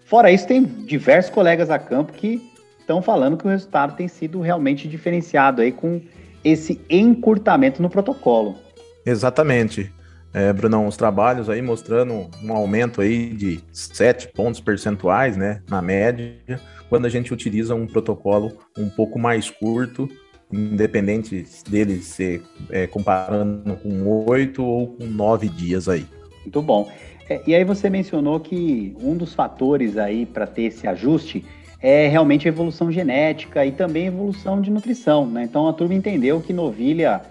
Fora 0.06 0.30
isso, 0.30 0.46
tem 0.46 0.64
diversos 0.64 1.30
colegas 1.30 1.68
a 1.68 1.78
campo 1.78 2.12
que 2.12 2.40
estão 2.80 3.02
falando 3.02 3.36
que 3.36 3.46
o 3.46 3.50
resultado 3.50 3.96
tem 3.96 4.08
sido 4.08 4.40
realmente 4.40 4.88
diferenciado 4.88 5.60
aí 5.60 5.72
com 5.72 6.00
esse 6.44 6.80
encurtamento 6.88 7.82
no 7.82 7.90
protocolo. 7.90 8.56
Exatamente. 9.04 9.92
É, 10.36 10.52
Brunão, 10.52 10.86
os 10.86 10.98
trabalhos 10.98 11.48
aí 11.48 11.62
mostrando 11.62 12.28
um 12.44 12.52
aumento 12.52 13.00
aí 13.00 13.30
de 13.30 13.58
7 13.72 14.28
pontos 14.34 14.60
percentuais, 14.60 15.34
né, 15.34 15.62
na 15.66 15.80
média, 15.80 16.60
quando 16.90 17.06
a 17.06 17.08
gente 17.08 17.32
utiliza 17.32 17.74
um 17.74 17.86
protocolo 17.86 18.52
um 18.76 18.90
pouco 18.90 19.18
mais 19.18 19.48
curto, 19.48 20.06
independente 20.52 21.46
dele 21.66 22.02
ser 22.02 22.42
é, 22.68 22.86
comparando 22.86 23.76
com 23.76 24.26
8 24.28 24.62
ou 24.62 24.88
com 24.88 25.06
9 25.06 25.48
dias 25.48 25.88
aí. 25.88 26.04
Muito 26.42 26.60
bom. 26.60 26.86
É, 27.30 27.40
e 27.46 27.54
aí 27.54 27.64
você 27.64 27.88
mencionou 27.88 28.38
que 28.38 28.94
um 29.00 29.16
dos 29.16 29.32
fatores 29.32 29.96
aí 29.96 30.26
para 30.26 30.46
ter 30.46 30.64
esse 30.64 30.86
ajuste 30.86 31.46
é 31.80 32.08
realmente 32.08 32.46
a 32.46 32.50
evolução 32.50 32.92
genética 32.92 33.64
e 33.64 33.72
também 33.72 34.04
a 34.04 34.08
evolução 34.08 34.60
de 34.60 34.70
nutrição, 34.70 35.26
né? 35.26 35.44
Então 35.44 35.66
a 35.66 35.72
turma 35.72 35.94
entendeu 35.94 36.42
que 36.42 36.52
novilha, 36.52 37.22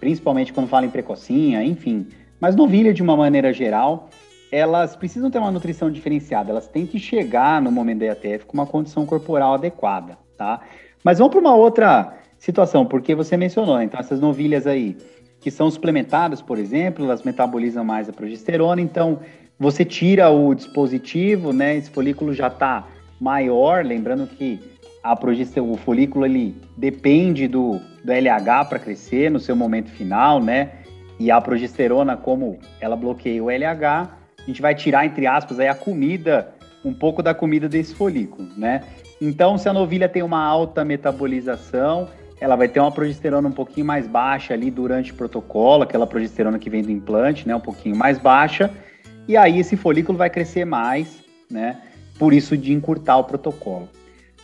principalmente 0.00 0.52
quando 0.52 0.66
fala 0.66 0.86
em 0.86 0.90
precocinha, 0.90 1.62
enfim, 1.62 2.04
mas 2.40 2.54
novilha 2.54 2.92
de 2.92 3.02
uma 3.02 3.16
maneira 3.16 3.52
geral, 3.52 4.08
elas 4.50 4.96
precisam 4.96 5.30
ter 5.30 5.38
uma 5.38 5.50
nutrição 5.50 5.90
diferenciada, 5.90 6.50
elas 6.50 6.68
têm 6.68 6.86
que 6.86 6.98
chegar 6.98 7.60
no 7.60 7.70
momento 7.70 8.00
da 8.00 8.06
IATF 8.06 8.46
com 8.46 8.54
uma 8.54 8.66
condição 8.66 9.04
corporal 9.04 9.54
adequada, 9.54 10.18
tá? 10.36 10.60
Mas 11.04 11.18
vamos 11.18 11.32
para 11.32 11.40
uma 11.40 11.54
outra 11.54 12.14
situação, 12.38 12.86
porque 12.86 13.14
você 13.14 13.36
mencionou, 13.36 13.80
então 13.80 14.00
essas 14.00 14.20
novilhas 14.20 14.66
aí 14.66 14.96
que 15.40 15.50
são 15.50 15.70
suplementadas, 15.70 16.42
por 16.42 16.58
exemplo, 16.58 17.04
elas 17.04 17.22
metabolizam 17.22 17.84
mais 17.84 18.08
a 18.08 18.12
progesterona, 18.12 18.80
então 18.80 19.20
você 19.58 19.84
tira 19.84 20.30
o 20.30 20.54
dispositivo, 20.54 21.52
né? 21.52 21.76
Esse 21.76 21.90
folículo 21.90 22.32
já 22.32 22.48
está 22.48 22.86
maior, 23.20 23.84
lembrando 23.84 24.26
que 24.26 24.60
a 25.02 25.14
progesterona, 25.14 25.72
o 25.72 25.76
folículo 25.76 26.26
ele 26.26 26.56
depende 26.76 27.46
do, 27.46 27.80
do 28.04 28.12
LH 28.12 28.64
para 28.68 28.78
crescer 28.78 29.30
no 29.30 29.38
seu 29.38 29.54
momento 29.54 29.90
final, 29.90 30.42
né? 30.42 30.70
E 31.18 31.30
a 31.30 31.40
progesterona, 31.40 32.16
como 32.16 32.58
ela 32.80 32.96
bloqueia 32.96 33.42
o 33.42 33.50
LH, 33.50 34.08
a 34.38 34.46
gente 34.46 34.62
vai 34.62 34.74
tirar, 34.74 35.04
entre 35.04 35.26
aspas, 35.26 35.58
aí 35.58 35.68
a 35.68 35.74
comida, 35.74 36.54
um 36.84 36.94
pouco 36.94 37.22
da 37.22 37.34
comida 37.34 37.68
desse 37.68 37.94
folículo, 37.94 38.48
né? 38.56 38.84
Então, 39.20 39.58
se 39.58 39.68
a 39.68 39.72
novilha 39.72 40.08
tem 40.08 40.22
uma 40.22 40.42
alta 40.42 40.84
metabolização, 40.84 42.08
ela 42.40 42.54
vai 42.54 42.68
ter 42.68 42.78
uma 42.78 42.92
progesterona 42.92 43.48
um 43.48 43.52
pouquinho 43.52 43.84
mais 43.84 44.06
baixa 44.06 44.54
ali 44.54 44.70
durante 44.70 45.10
o 45.10 45.14
protocolo, 45.14 45.82
aquela 45.82 46.06
progesterona 46.06 46.58
que 46.58 46.70
vem 46.70 46.82
do 46.82 46.90
implante, 46.90 47.46
né? 47.46 47.54
Um 47.54 47.60
pouquinho 47.60 47.96
mais 47.96 48.16
baixa. 48.16 48.70
E 49.26 49.36
aí 49.36 49.58
esse 49.58 49.76
folículo 49.76 50.16
vai 50.16 50.30
crescer 50.30 50.64
mais, 50.64 51.22
né? 51.50 51.78
Por 52.18 52.32
isso 52.32 52.56
de 52.56 52.72
encurtar 52.72 53.16
o 53.16 53.24
protocolo. 53.24 53.88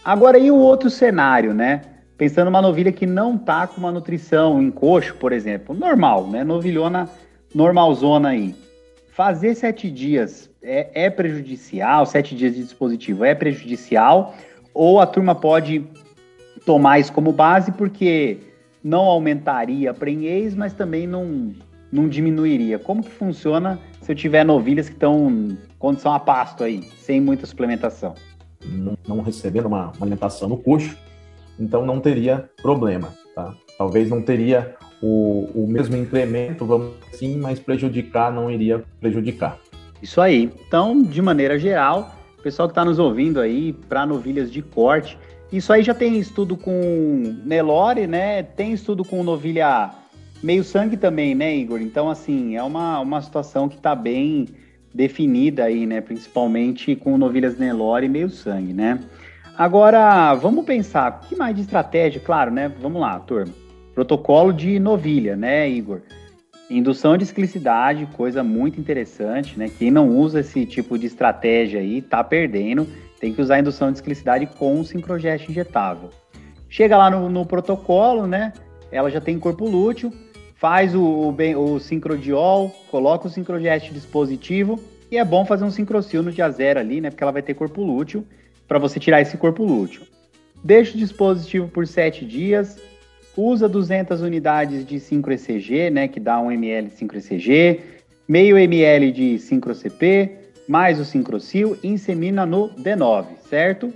Agora, 0.05 0.39
e 0.39 0.51
o 0.51 0.57
outro 0.57 0.91
cenário, 0.91 1.55
né? 1.55 1.83
Pensando 2.17 2.47
numa 2.47 2.63
novilha 2.63 2.93
que 2.93 3.07
não 3.07 3.37
tá 3.37 3.67
com 3.67 3.79
uma 3.79 3.91
nutrição 3.91 4.63
em 4.63 4.71
coxo, 4.71 5.15
por 5.17 5.33
exemplo, 5.33 5.75
normal, 5.75 6.29
né? 6.29 6.45
Novilhona 6.45 7.09
normalzona 7.55 8.31
aí. 8.31 8.55
Fazer 9.11 9.55
sete 9.55 9.91
dias 9.91 10.51
é, 10.63 11.07
é 11.07 11.11
prejudicial? 11.11 12.07
Sete 12.07 12.37
dias 12.37 12.55
de 12.55 12.63
dispositivo 12.63 13.25
é 13.25 13.35
prejudicial? 13.35 14.35
Ou 14.73 15.01
a 15.01 15.07
turma 15.07 15.35
pode 15.35 15.85
tomar 16.65 16.99
isso 16.99 17.13
como 17.13 17.33
base 17.33 17.73
porque 17.73 18.39
não 18.83 19.03
aumentaria 19.03 19.91
a 19.91 19.95
prenhez, 19.95 20.55
mas 20.55 20.73
também 20.73 21.07
não, 21.07 21.53
não 21.91 22.09
diminuiria? 22.09 22.79
Como 22.79 23.03
que 23.03 23.11
funciona 23.11 23.79
se 24.01 24.13
eu 24.13 24.17
tiver 24.17 24.45
novilhas 24.45 24.89
que 24.89 24.95
estão 24.95 25.57
condição 25.79 26.13
a 26.13 26.21
pasto 26.21 26.63
aí, 26.65 26.83
sem 27.01 27.21
muita 27.21 27.47
suplementação? 27.47 28.15
Não, 28.65 28.97
não 29.07 29.21
recebendo 29.21 29.67
uma, 29.67 29.93
uma 29.93 30.03
alimentação 30.03 30.49
no 30.49 30.57
coxo, 30.57 30.97
então 31.59 31.85
não 31.85 32.01
teria 32.01 32.49
problema, 32.63 33.15
tá? 33.35 33.55
Talvez 33.77 34.09
não 34.09 34.23
teria 34.23 34.75
o, 35.03 35.49
o 35.55 35.67
mesmo 35.69 35.97
incremento, 35.97 36.65
vamos 36.65 36.95
assim, 37.13 37.37
mas 37.37 37.59
prejudicar 37.59 38.33
não 38.33 38.51
iria 38.51 38.83
prejudicar. 39.01 39.59
Isso 40.03 40.21
aí. 40.21 40.51
Então, 40.67 41.03
de 41.03 41.21
maneira 41.23 41.59
geral, 41.59 42.15
o 42.39 42.43
pessoal 42.43 42.69
que 42.69 42.73
está 42.73 42.85
nos 42.85 42.99
ouvindo 42.99 43.41
aí, 43.41 43.73
para 43.89 44.07
novilhas 44.07 44.53
de 44.53 44.63
corte, 44.63 45.19
isso 45.53 45.73
aí 45.73 45.83
já 45.83 45.95
tem 45.95 46.19
estudo 46.19 46.57
com 46.57 47.37
Nelore, 47.45 48.07
né? 48.07 48.43
Tem 48.43 48.73
estudo 48.73 49.05
com 49.05 49.23
novilha 49.23 49.91
meio 50.43 50.65
sangue 50.65 50.97
também, 50.97 51.35
né, 51.35 51.57
Igor? 51.57 51.81
Então, 51.81 52.11
assim, 52.11 52.57
é 52.57 52.63
uma, 52.63 53.01
uma 53.01 53.23
situação 53.23 53.69
que 53.69 53.77
está 53.77 53.95
bem 53.95 54.49
definida 54.93 55.65
aí, 55.65 55.87
né? 55.87 56.01
Principalmente 56.01 56.95
com 56.95 57.17
novilhas 57.17 57.59
Nelore 57.59 58.07
e 58.07 58.09
meio 58.09 58.31
sangue, 58.31 58.73
né? 58.73 59.01
Agora, 59.57 60.35
vamos 60.35 60.65
pensar, 60.65 61.21
que 61.21 61.37
mais 61.37 61.55
de 61.55 61.63
estratégia? 61.63 62.21
Claro, 62.21 62.51
né? 62.51 62.69
Vamos 62.81 63.01
lá, 63.01 63.21
turma. 63.21 63.55
Protocolo 63.95 64.53
de 64.53 64.81
novilha, 64.81 65.37
né, 65.37 65.71
Igor? 65.71 66.01
Indução 66.69 67.17
de 67.17 67.25
ciclicidade, 67.25 68.09
coisa 68.17 68.43
muito 68.43 68.81
interessante, 68.81 69.57
né? 69.57 69.69
Quem 69.69 69.93
não 69.93 70.09
usa 70.09 70.41
esse 70.41 70.67
tipo 70.67 70.99
de 70.99 71.07
estratégia 71.07 71.79
aí 71.79 72.03
tá 72.03 72.25
perdendo. 72.25 72.89
Tem 73.21 73.33
que 73.33 73.41
usar 73.41 73.61
indução 73.61 73.93
de 73.93 73.99
ciclicidade 73.99 74.47
com 74.59 74.81
o 74.81 74.85
sincrogeste 74.85 75.53
injetável. 75.53 76.11
Chega 76.69 76.97
lá 76.97 77.09
no, 77.09 77.31
no, 77.31 77.47
protocolo, 77.47 78.27
né? 78.27 78.53
Ela 78.91 79.09
já 79.09 79.21
tem 79.21 79.39
corpo 79.39 79.69
lúteo, 79.69 80.13
faz 80.57 80.97
o, 80.97 81.01
o, 81.01 81.75
o 81.75 81.79
sincrodiol, 81.79 82.71
coloca 82.91 83.29
o 83.29 83.31
sincrogeste 83.31 83.95
dispositivo 83.95 84.81
e 85.13 85.17
é 85.17 85.25
bom 85.25 85.45
fazer 85.45 85.63
um 85.63 85.71
sincrocil 85.71 86.25
no 86.25 86.33
dia 86.33 86.51
zero 86.51 86.81
ali, 86.81 87.01
né? 87.01 87.11
Porque 87.11 87.23
ela 87.23 87.33
vai 87.33 87.43
ter 87.43 87.55
corpo 87.55 87.81
lúteo 87.85 88.27
para 88.75 88.81
você 88.81 88.99
tirar 88.99 89.21
esse 89.21 89.37
corpo 89.37 89.63
lúteo. 89.63 90.03
Deixa 90.65 90.97
o 90.97 90.99
dispositivo 90.99 91.69
por 91.69 91.87
7 91.87 92.25
dias, 92.25 92.77
usa 93.37 93.69
200 93.69 94.21
unidades 94.21 94.85
de 94.85 94.97
5-ECG, 94.97 95.91
né, 95.91 96.09
que 96.09 96.19
dá 96.19 96.41
1 96.41 96.51
ml 96.51 96.89
de 96.89 96.97
5-ECG, 96.97 97.81
meio 98.27 98.59
ml 98.59 99.13
de 99.13 99.37
5-CP, 99.37 100.31
mais 100.67 100.99
o 100.99 101.05
sincrocil 101.05 101.79
e 101.85 101.89
insemina 101.89 102.45
no 102.45 102.69
D9, 102.71 103.27
certo? 103.49 103.95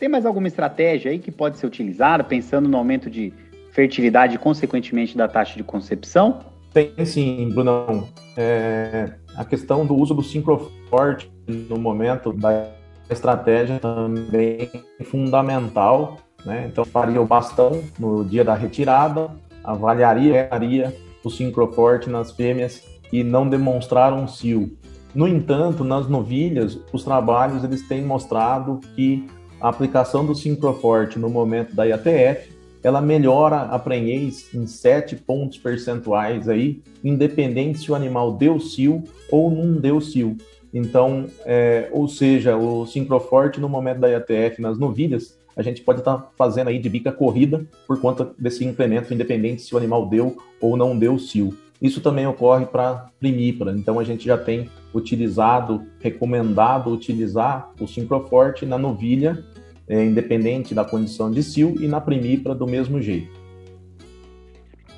Tem 0.00 0.08
mais 0.08 0.24
alguma 0.24 0.48
estratégia 0.48 1.10
aí 1.10 1.18
que 1.18 1.30
pode 1.30 1.58
ser 1.58 1.66
utilizada, 1.66 2.24
pensando 2.24 2.70
no 2.70 2.78
aumento 2.78 3.10
de 3.10 3.34
fertilidade 3.72 4.36
e, 4.36 4.38
consequentemente, 4.38 5.14
da 5.14 5.28
taxa 5.28 5.58
de 5.58 5.62
concepção? 5.62 6.40
Tem 6.72 7.04
sim, 7.04 7.50
Brunão. 7.50 8.08
É, 8.34 9.10
a 9.36 9.44
questão 9.44 9.84
do 9.84 9.94
uso 9.94 10.14
do 10.14 10.22
sincroforte 10.22 11.30
no 11.46 11.76
momento 11.76 12.32
da 12.32 12.66
estratégia 13.10 13.78
também 13.78 14.70
fundamental. 15.04 16.18
Né? 16.44 16.68
Então, 16.70 16.84
faria 16.84 17.20
o 17.20 17.26
bastão 17.26 17.82
no 17.98 18.24
dia 18.24 18.44
da 18.44 18.54
retirada, 18.54 19.30
avaliaria 19.64 20.94
o 21.24 21.30
sincroforte 21.30 22.08
nas 22.08 22.30
fêmeas 22.30 22.82
e 23.12 23.24
não 23.24 23.48
demonstraram 23.48 24.28
cio. 24.28 24.76
No 25.14 25.26
entanto, 25.26 25.82
nas 25.82 26.08
novilhas, 26.08 26.78
os 26.92 27.02
trabalhos 27.02 27.64
eles 27.64 27.82
têm 27.88 28.02
mostrado 28.02 28.80
que 28.94 29.26
a 29.60 29.68
aplicação 29.68 30.24
do 30.24 30.34
sincroforte 30.34 31.18
no 31.18 31.28
momento 31.28 31.74
da 31.74 31.84
IATF, 31.84 32.54
ela 32.82 33.00
melhora 33.00 33.62
a 33.62 33.78
prenhez 33.78 34.54
em 34.54 34.66
7 34.66 35.16
pontos 35.16 35.58
percentuais 35.58 36.48
aí, 36.48 36.82
independente 37.02 37.78
se 37.78 37.90
o 37.90 37.94
animal 37.94 38.34
deu 38.34 38.60
cio 38.60 39.02
ou 39.30 39.50
não 39.50 39.80
deu 39.80 40.00
cio. 40.00 40.36
Então, 40.76 41.24
é, 41.46 41.88
ou 41.90 42.06
seja, 42.06 42.54
o 42.54 42.84
sincroforte 42.84 43.58
no 43.58 43.66
momento 43.66 44.00
da 44.00 44.08
IATF 44.08 44.60
nas 44.60 44.78
novilhas, 44.78 45.38
a 45.56 45.62
gente 45.62 45.80
pode 45.80 46.00
estar 46.00 46.18
tá 46.18 46.30
fazendo 46.36 46.68
aí 46.68 46.78
de 46.78 46.86
bica 46.90 47.10
corrida 47.10 47.64
por 47.86 47.98
conta 47.98 48.30
desse 48.38 48.62
incremento, 48.62 49.14
independente 49.14 49.62
se 49.62 49.74
o 49.74 49.78
animal 49.78 50.06
deu 50.06 50.36
ou 50.60 50.76
não 50.76 50.98
deu 50.98 51.18
cio. 51.18 51.56
Isso 51.80 52.02
também 52.02 52.26
ocorre 52.26 52.66
para 52.66 53.06
primípara, 53.18 53.72
então 53.72 53.98
a 53.98 54.04
gente 54.04 54.26
já 54.26 54.36
tem 54.36 54.68
utilizado, 54.94 55.82
recomendado 55.98 56.90
utilizar 56.90 57.72
o 57.80 57.86
sincroforte 57.86 58.66
na 58.66 58.76
novilha, 58.76 59.42
é, 59.88 60.04
independente 60.04 60.74
da 60.74 60.84
condição 60.84 61.30
de 61.30 61.42
cio, 61.42 61.74
e 61.80 61.88
na 61.88 62.02
primípara 62.02 62.54
do 62.54 62.66
mesmo 62.66 63.00
jeito. 63.00 63.32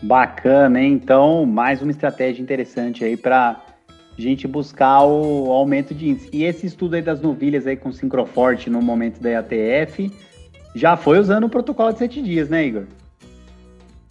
Bacana, 0.03 0.81
hein? 0.81 0.93
Então, 0.93 1.47
mais 1.47 1.83
uma 1.83 1.93
estratégia 1.93 2.43
interessante 2.43 3.05
aí 3.05 3.17
para 3.17 3.68
gente 4.19 4.49
buscar 4.49 5.05
o 5.05 5.53
aumento 5.53 5.95
de 5.95 6.09
índice. 6.11 6.29
E 6.33 6.45
esse 6.45 6.67
estudo 6.67 6.97
aí 6.97 7.03
das 7.03 7.21
novilhas 7.21 7.67
aí 7.67 7.77
com 7.77 7.93
sincroforte 7.93 8.69
no 8.69 8.83
momento 8.83 9.21
da 9.21 9.39
ATF 9.39 10.11
já 10.75 10.97
foi 10.97 11.19
usando 11.19 11.45
o 11.45 11.49
protocolo 11.49 11.93
de 11.93 11.99
sete 11.99 12.21
dias, 12.21 12.49
né, 12.49 12.67
Igor? 12.67 12.85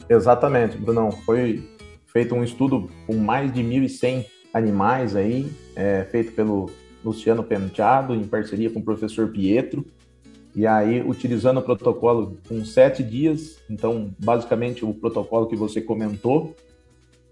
Exatamente, 0.10 0.78
Brunão. 0.78 1.12
Foi 1.12 1.64
feito 2.08 2.34
um 2.34 2.44
estudo 2.44 2.90
com 3.06 3.16
mais 3.16 3.54
de 3.54 3.62
1.100 3.62 4.26
animais 4.54 5.16
aí, 5.16 5.52
é, 5.76 6.06
feito 6.10 6.32
pelo 6.32 6.70
Luciano 7.04 7.44
Penteado, 7.44 8.16
em 8.16 8.24
parceria 8.24 8.70
com 8.70 8.80
o 8.80 8.84
professor 8.84 9.28
Pietro. 9.28 9.86
E 10.56 10.66
aí, 10.66 11.02
utilizando 11.02 11.60
o 11.60 11.62
protocolo 11.62 12.38
com 12.48 12.66
sete 12.66 13.04
dias, 13.04 13.60
então, 13.70 14.10
basicamente, 14.18 14.84
o 14.84 14.94
protocolo 14.94 15.48
que 15.48 15.56
você 15.56 15.80
comentou. 15.80 16.56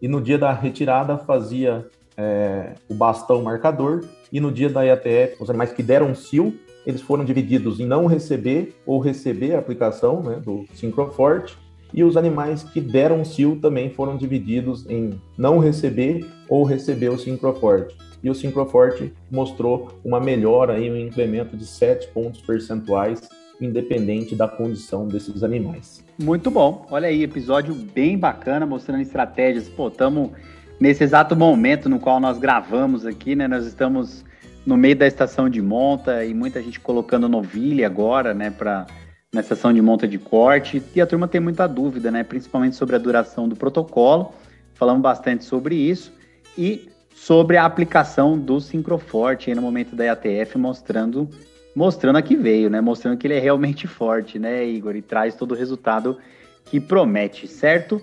E 0.01 0.07
no 0.07 0.21
dia 0.21 0.37
da 0.37 0.51
retirada, 0.51 1.17
fazia 1.17 1.89
é, 2.17 2.73
o 2.89 2.93
bastão 2.93 3.41
marcador, 3.41 4.05
e 4.31 4.39
no 4.39 4.51
dia 4.51 4.69
da 4.69 4.83
IATF, 4.83 5.37
os 5.39 5.49
animais 5.49 5.71
que 5.71 5.83
deram 5.83 6.13
cio, 6.15 6.53
eles 6.85 7.01
foram 7.01 7.25
divididos 7.25 7.79
em 7.79 7.85
não 7.85 8.05
receber 8.05 8.75
ou 8.85 8.99
receber 8.99 9.55
a 9.55 9.59
aplicação 9.59 10.21
né, 10.21 10.39
do 10.43 10.65
Syncroforte, 10.73 11.57
E 11.93 12.03
os 12.03 12.17
animais 12.17 12.63
que 12.63 12.81
deram 12.81 13.23
cio 13.23 13.57
também 13.61 13.89
foram 13.89 14.17
divididos 14.17 14.85
em 14.89 15.19
não 15.37 15.59
receber 15.59 16.25
ou 16.49 16.63
receber 16.63 17.09
o 17.09 17.17
Sincroforte. 17.17 17.95
E 18.21 18.29
o 18.29 18.35
Sincroforte 18.35 19.13
mostrou 19.31 19.91
uma 20.03 20.19
melhora 20.19 20.77
e 20.79 20.91
um 20.91 20.97
incremento 20.97 21.55
de 21.55 21.65
7 21.65 22.07
pontos 22.07 22.41
percentuais, 22.41 23.21
independente 23.61 24.35
da 24.35 24.47
condição 24.47 25.07
desses 25.07 25.43
animais. 25.43 26.03
Muito 26.21 26.51
bom. 26.51 26.85
Olha 26.89 27.07
aí, 27.07 27.23
episódio 27.23 27.73
bem 27.73 28.17
bacana, 28.17 28.65
mostrando 28.65 29.01
estratégias. 29.01 29.69
Pô, 29.69 29.87
estamos 29.87 30.31
nesse 30.79 31.03
exato 31.03 31.35
momento 31.35 31.89
no 31.89 31.99
qual 31.99 32.19
nós 32.19 32.37
gravamos 32.37 33.05
aqui, 33.05 33.35
né? 33.35 33.47
Nós 33.47 33.65
estamos 33.65 34.25
no 34.65 34.75
meio 34.75 34.95
da 34.95 35.05
estação 35.05 35.49
de 35.49 35.61
monta 35.61 36.25
e 36.25 36.33
muita 36.33 36.61
gente 36.61 36.79
colocando 36.79 37.29
novilha 37.29 37.85
agora, 37.85 38.33
né, 38.33 38.49
para 38.49 38.87
na 39.31 39.41
estação 39.41 39.73
de 39.73 39.81
monta 39.81 40.07
de 40.07 40.17
corte. 40.17 40.81
E 40.95 41.01
a 41.01 41.05
turma 41.05 41.27
tem 41.27 41.41
muita 41.41 41.67
dúvida, 41.67 42.09
né, 42.09 42.23
principalmente 42.23 42.75
sobre 42.75 42.95
a 42.95 42.99
duração 42.99 43.49
do 43.49 43.55
protocolo. 43.55 44.33
Falamos 44.73 45.01
bastante 45.01 45.43
sobre 45.43 45.75
isso 45.75 46.11
e 46.57 46.89
sobre 47.13 47.57
a 47.57 47.65
aplicação 47.65 48.39
do 48.39 48.59
Sincroforte 48.59 49.53
no 49.53 49.61
momento 49.61 49.95
da 49.95 50.05
IATF, 50.05 50.57
mostrando 50.57 51.29
mostrando 51.75 52.15
a 52.15 52.21
que 52.21 52.37
veio, 52.37 52.69
né, 52.69 52.79
mostrando 52.79 53.17
que 53.17 53.27
ele 53.27 53.33
é 53.33 53.39
realmente 53.39 53.85
forte, 53.85 54.39
né, 54.39 54.65
Igor, 54.65 54.95
e 54.95 55.01
traz 55.01 55.35
todo 55.35 55.51
o 55.51 55.55
resultado 55.55 56.17
que 56.63 56.79
promete, 56.79 57.47
certo? 57.47 58.01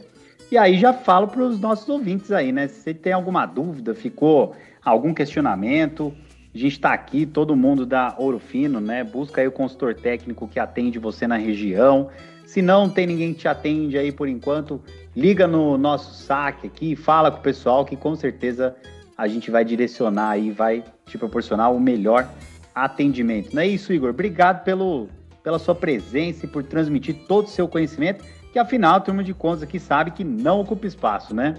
E 0.53 0.59
aí 0.59 0.77
já 0.77 0.93
falo 0.93 1.29
para 1.29 1.41
os 1.41 1.59
nossos 1.59 1.89
ouvintes 1.89 2.31
aí, 2.31 2.53
né? 2.53 2.69
Se 2.69 2.93
tem 2.93 3.15
alguma 3.15 3.47
dúvida, 3.47 3.95
ficou 3.95 4.55
algum 4.85 5.15
questionamento, 5.15 6.13
a 6.55 6.59
gente 6.59 6.73
está 6.73 6.93
aqui, 6.93 7.25
todo 7.25 7.57
mundo 7.57 7.87
da 7.87 8.15
Ouro 8.19 8.39
Fino, 8.39 8.79
né? 8.79 9.03
Busca 9.03 9.41
aí 9.41 9.49
o 9.49 9.51
consultor 9.51 9.95
técnico 9.95 10.47
que 10.47 10.61
atende 10.61 10.99
você 10.99 11.27
na 11.27 11.39
região. 11.39 12.11
Se 12.45 12.61
não 12.61 12.87
tem 12.87 13.07
ninguém 13.07 13.33
que 13.33 13.41
te 13.41 13.49
atende 13.49 13.97
aí 13.97 14.13
por 14.13 14.29
enquanto, 14.29 14.79
liga 15.17 15.47
no 15.47 15.79
nosso 15.79 16.23
saque 16.23 16.67
aqui, 16.67 16.95
fala 16.95 17.31
com 17.31 17.39
o 17.39 17.43
pessoal 17.43 17.87
que 17.87 17.97
com 17.97 18.15
certeza 18.15 18.77
a 19.17 19.27
gente 19.27 19.51
vai 19.51 19.65
direcionar 19.65 20.33
aí, 20.33 20.51
vai 20.51 20.85
te 21.07 21.17
proporcionar 21.17 21.73
o 21.73 21.81
melhor 21.81 22.29
atendimento. 22.75 23.55
Não 23.55 23.63
é 23.63 23.67
isso, 23.67 23.91
Igor? 23.91 24.11
Obrigado 24.11 24.65
pelo, 24.65 25.09
pela 25.43 25.59
sua 25.59 25.75
presença 25.75 26.45
e 26.45 26.49
por 26.49 26.63
transmitir 26.63 27.25
todo 27.27 27.47
o 27.47 27.49
seu 27.51 27.67
conhecimento, 27.67 28.23
que 28.53 28.59
afinal 28.59 28.97
a 28.97 29.01
turma 29.01 29.25
de 29.25 29.33
contas 29.33 29.63
aqui 29.63 29.81
sabe 29.81 30.11
que 30.11 30.23
não 30.23 30.61
ocupa 30.61 30.87
espaço, 30.87 31.35
né? 31.35 31.55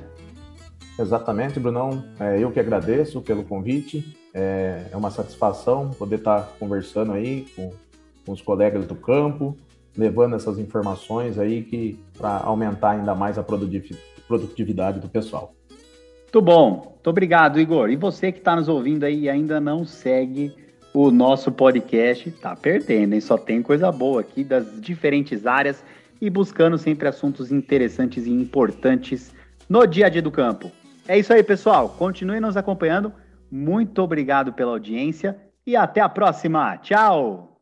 Exatamente, 0.98 1.60
Brunão. 1.60 2.04
É, 2.20 2.40
eu 2.40 2.52
que 2.52 2.60
agradeço 2.60 3.20
pelo 3.22 3.44
convite. 3.44 4.16
É, 4.34 4.86
é 4.92 4.98
uma 4.98 5.10
satisfação 5.10 5.90
poder 5.90 6.18
estar 6.18 6.54
conversando 6.60 7.14
aí 7.14 7.48
com, 7.56 7.72
com 8.26 8.32
os 8.32 8.42
colegas 8.42 8.86
do 8.86 8.96
campo, 8.96 9.58
levando 9.98 10.36
essas 10.36 10.60
informações 10.60 11.40
aí 11.40 11.64
que 11.64 12.00
para 12.16 12.38
aumentar 12.38 12.92
ainda 12.92 13.16
mais 13.16 13.40
a 13.40 13.44
produtividade 13.44 15.00
do 15.00 15.10
pessoal. 15.10 15.54
Muito 16.22 16.42
bom. 16.42 16.94
Muito 16.94 17.10
obrigado, 17.10 17.60
Igor. 17.60 17.90
E 17.90 17.96
você 17.96 18.32
que 18.32 18.40
está 18.40 18.56
nos 18.56 18.68
ouvindo 18.68 19.04
aí 19.04 19.22
e 19.22 19.30
ainda 19.30 19.60
não 19.60 19.86
segue 19.86 20.56
o 20.94 21.10
nosso 21.10 21.52
podcast, 21.52 22.30
tá 22.34 22.56
perdendo, 22.56 23.14
hein? 23.14 23.22
Só 23.22 23.36
tem 23.36 23.64
coisa 23.64 23.92
boa 23.92 24.22
aqui 24.22 24.44
das 24.44 24.80
diferentes 24.80 25.48
áreas 25.48 25.84
e 26.24 26.30
buscando 26.30 26.77
sempre 26.77 27.06
assuntos 27.06 27.51
interessantes 27.51 28.25
e 28.25 28.32
importantes 28.32 29.34
no 29.68 29.86
dia 29.86 30.06
a 30.06 30.10
dia 30.10 30.22
do 30.22 30.32
campo. 30.32 30.72
É 31.06 31.20
isso 31.20 31.34
aí, 31.34 31.44
pessoal. 31.44 31.89
Continue 31.89 32.39
nos 32.39 32.56
acompanhando. 32.56 33.12
Muito 33.51 34.01
obrigado 34.01 34.53
pela 34.53 34.72
audiência 34.72 35.38
e 35.68 35.75
até 35.75 36.00
a 36.00 36.08
próxima. 36.08 36.77
Tchau! 36.77 37.60